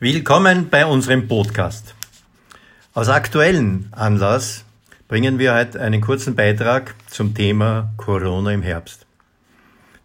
Willkommen 0.00 0.70
bei 0.70 0.86
unserem 0.86 1.26
Podcast. 1.26 1.92
Aus 2.94 3.08
aktuellen 3.08 3.88
Anlass 3.90 4.64
bringen 5.08 5.40
wir 5.40 5.54
heute 5.54 5.80
einen 5.80 6.00
kurzen 6.00 6.36
Beitrag 6.36 6.94
zum 7.08 7.34
Thema 7.34 7.92
Corona 7.96 8.52
im 8.52 8.62
Herbst. 8.62 9.06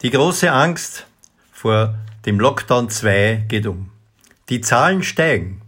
Die 0.02 0.10
große 0.10 0.52
Angst 0.52 1.06
vor 1.52 1.94
dem 2.26 2.40
Lockdown 2.40 2.90
2 2.90 3.44
geht 3.48 3.68
um. 3.68 3.92
Die 4.50 4.62
Zahlen 4.62 5.04
steigen. 5.04 5.62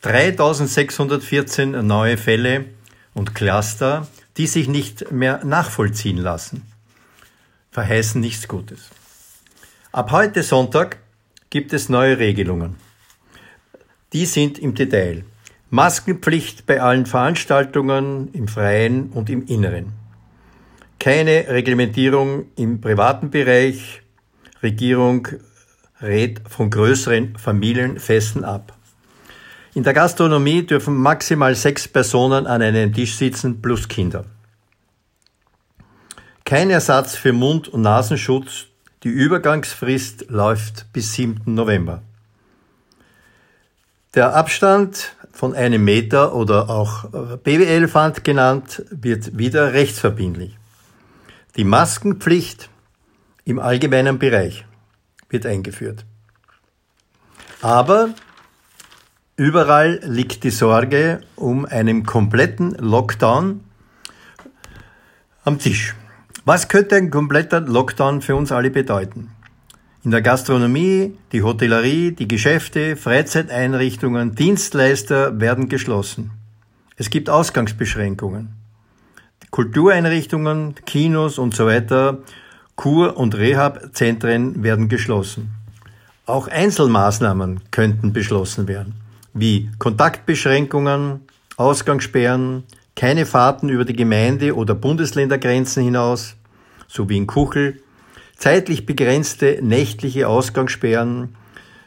3614 0.00 1.86
neue 1.86 2.16
Fälle 2.16 2.64
und 3.12 3.34
Cluster, 3.34 4.08
die 4.38 4.46
sich 4.46 4.68
nicht 4.68 5.12
mehr 5.12 5.44
nachvollziehen 5.44 6.16
lassen, 6.16 6.62
verheißen 7.72 8.22
nichts 8.22 8.48
Gutes. 8.48 8.88
Ab 9.92 10.12
heute 10.12 10.42
Sonntag 10.42 10.96
gibt 11.50 11.74
es 11.74 11.90
neue 11.90 12.18
Regelungen. 12.18 12.76
Die 14.14 14.26
sind 14.26 14.60
im 14.60 14.76
Detail. 14.76 15.24
Maskenpflicht 15.70 16.66
bei 16.66 16.80
allen 16.80 17.04
Veranstaltungen 17.04 18.32
im 18.32 18.46
Freien 18.46 19.10
und 19.10 19.28
im 19.28 19.44
Inneren. 19.46 19.92
Keine 21.00 21.48
Reglementierung 21.48 22.46
im 22.54 22.80
privaten 22.80 23.30
Bereich. 23.30 24.02
Regierung 24.62 25.26
rät 26.00 26.40
von 26.48 26.70
größeren 26.70 27.36
Familienfesten 27.36 28.44
ab. 28.44 28.76
In 29.74 29.82
der 29.82 29.94
Gastronomie 29.94 30.64
dürfen 30.64 30.94
maximal 30.94 31.56
sechs 31.56 31.88
Personen 31.88 32.46
an 32.46 32.62
einem 32.62 32.92
Tisch 32.92 33.16
sitzen 33.16 33.60
plus 33.60 33.88
Kinder. 33.88 34.26
Kein 36.44 36.70
Ersatz 36.70 37.16
für 37.16 37.32
Mund- 37.32 37.66
und 37.66 37.82
Nasenschutz. 37.82 38.66
Die 39.02 39.08
Übergangsfrist 39.08 40.26
läuft 40.28 40.92
bis 40.92 41.14
7. 41.14 41.42
November. 41.46 42.02
Der 44.14 44.36
Abstand 44.36 45.16
von 45.32 45.54
einem 45.54 45.82
Meter 45.84 46.36
oder 46.36 46.70
auch 46.70 47.12
äh, 47.12 47.36
Babyelefant 47.36 48.22
genannt 48.22 48.84
wird 48.90 49.36
wieder 49.36 49.72
rechtsverbindlich. 49.72 50.56
Die 51.56 51.64
Maskenpflicht 51.64 52.70
im 53.44 53.58
allgemeinen 53.58 54.20
Bereich 54.20 54.64
wird 55.28 55.46
eingeführt. 55.46 56.04
Aber 57.60 58.10
überall 59.36 59.98
liegt 60.04 60.44
die 60.44 60.50
Sorge 60.50 61.20
um 61.34 61.66
einen 61.66 62.06
kompletten 62.06 62.70
Lockdown 62.76 63.64
am 65.44 65.58
Tisch. 65.58 65.96
Was 66.44 66.68
könnte 66.68 66.94
ein 66.94 67.10
kompletter 67.10 67.60
Lockdown 67.60 68.22
für 68.22 68.36
uns 68.36 68.52
alle 68.52 68.70
bedeuten? 68.70 69.32
In 70.04 70.10
der 70.10 70.20
Gastronomie, 70.20 71.16
die 71.32 71.42
Hotellerie, 71.42 72.12
die 72.12 72.28
Geschäfte, 72.28 72.94
Freizeiteinrichtungen, 72.94 74.34
Dienstleister 74.34 75.40
werden 75.40 75.70
geschlossen. 75.70 76.30
Es 76.96 77.08
gibt 77.08 77.30
Ausgangsbeschränkungen. 77.30 78.50
Kultureinrichtungen, 79.50 80.74
Kinos 80.84 81.38
und 81.38 81.54
so 81.54 81.64
weiter, 81.64 82.18
Kur- 82.76 83.16
und 83.16 83.34
Rehabzentren 83.34 84.62
werden 84.62 84.90
geschlossen. 84.90 85.54
Auch 86.26 86.48
Einzelmaßnahmen 86.48 87.60
könnten 87.70 88.12
beschlossen 88.12 88.68
werden, 88.68 88.96
wie 89.32 89.70
Kontaktbeschränkungen, 89.78 91.20
Ausgangssperren, 91.56 92.64
keine 92.94 93.24
Fahrten 93.24 93.70
über 93.70 93.86
die 93.86 93.96
Gemeinde- 93.96 94.54
oder 94.54 94.74
Bundesländergrenzen 94.74 95.82
hinaus, 95.82 96.36
sowie 96.88 97.16
in 97.16 97.26
Kuchel, 97.26 97.80
Zeitlich 98.36 98.86
begrenzte 98.86 99.60
nächtliche 99.62 100.28
Ausgangssperren, 100.28 101.36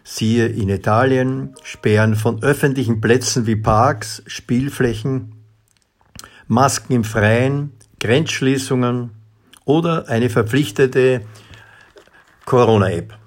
siehe 0.04 0.48
in 0.48 0.70
Italien, 0.70 1.54
Sperren 1.64 2.16
von 2.16 2.42
öffentlichen 2.42 3.02
Plätzen 3.02 3.46
wie 3.46 3.58
Parks, 3.58 4.24
Spielflächen, 4.26 5.34
Masken 6.48 6.94
im 6.94 7.04
Freien, 7.04 7.74
Grenzschließungen 8.00 9.12
oder 9.66 10.08
eine 10.08 10.30
verpflichtete 10.30 11.22
Corona-App. 12.46 13.18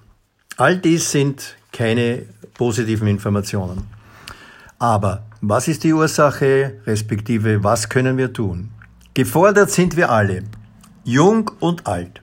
All 0.57 0.79
dies 0.79 1.11
sind 1.11 1.57
keine 1.73 2.25
positiven 2.55 3.09
Informationen. 3.09 3.87
Aber 4.79 5.27
was 5.43 5.69
ist 5.69 5.85
die 5.85 5.93
Ursache, 5.93 6.81
respektive 6.87 7.63
was 7.63 7.89
können 7.89 8.17
wir 8.17 8.33
tun? 8.33 8.71
Gefordert 9.13 9.71
sind 9.71 9.97
wir 9.97 10.11
alle, 10.11 10.45
jung 11.05 11.51
und 11.61 11.87
alt. 11.87 12.23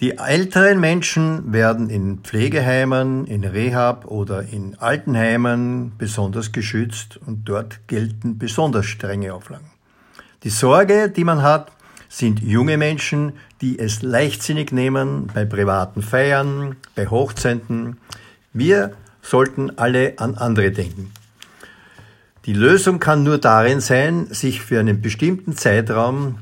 Die 0.00 0.18
älteren 0.18 0.80
Menschen 0.80 1.52
werden 1.52 1.88
in 1.88 2.18
Pflegeheimen, 2.18 3.26
in 3.26 3.44
Rehab 3.44 4.06
oder 4.06 4.42
in 4.42 4.76
Altenheimen 4.78 5.92
besonders 5.96 6.50
geschützt 6.50 7.20
und 7.24 7.48
dort 7.48 7.86
gelten 7.86 8.38
besonders 8.38 8.86
strenge 8.86 9.32
Auflagen. 9.32 9.70
Die 10.42 10.50
Sorge, 10.50 11.08
die 11.08 11.24
man 11.24 11.42
hat, 11.42 11.70
sind 12.08 12.42
junge 12.42 12.76
Menschen, 12.76 13.32
die 13.60 13.78
es 13.78 14.02
leichtsinnig 14.02 14.72
nehmen 14.72 15.28
bei 15.32 15.44
privaten 15.44 16.02
Feiern, 16.02 16.76
bei 16.94 17.06
Hochzeiten. 17.06 17.96
Wir 18.52 18.92
sollten 19.22 19.78
alle 19.78 20.14
an 20.18 20.34
andere 20.34 20.72
denken. 20.72 21.12
Die 22.44 22.54
Lösung 22.54 22.98
kann 22.98 23.22
nur 23.22 23.38
darin 23.38 23.80
sein, 23.80 24.26
sich 24.30 24.60
für 24.62 24.80
einen 24.80 25.00
bestimmten 25.00 25.56
Zeitraum 25.56 26.38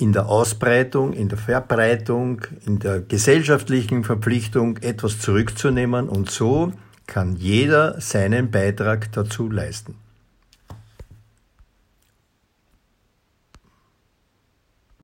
in 0.00 0.12
der 0.12 0.28
Ausbreitung, 0.28 1.12
in 1.12 1.28
der 1.28 1.38
Verbreitung, 1.38 2.42
in 2.66 2.78
der 2.78 3.00
gesellschaftlichen 3.00 4.02
Verpflichtung 4.04 4.78
etwas 4.78 5.18
zurückzunehmen 5.18 6.08
und 6.08 6.30
so 6.30 6.72
kann 7.06 7.36
jeder 7.36 8.00
seinen 8.00 8.50
Beitrag 8.50 9.12
dazu 9.12 9.50
leisten. 9.50 9.96